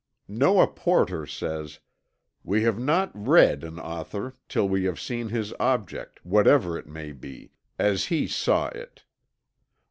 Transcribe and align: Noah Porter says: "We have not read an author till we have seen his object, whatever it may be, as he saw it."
Noah 0.27 0.65
Porter 0.65 1.27
says: 1.27 1.77
"We 2.43 2.63
have 2.63 2.79
not 2.79 3.11
read 3.13 3.63
an 3.63 3.77
author 3.79 4.33
till 4.49 4.67
we 4.67 4.85
have 4.85 4.99
seen 4.99 5.29
his 5.29 5.53
object, 5.59 6.25
whatever 6.25 6.75
it 6.75 6.87
may 6.87 7.11
be, 7.11 7.51
as 7.77 8.05
he 8.05 8.27
saw 8.27 8.69
it." 8.69 9.03